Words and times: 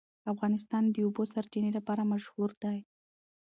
افغانستان 0.33 0.83
د 0.87 0.89
د 0.95 0.97
اوبو 1.07 1.23
سرچینې 1.33 1.71
لپاره 1.77 2.09
مشهور 2.13 2.51
دی. 2.63 2.77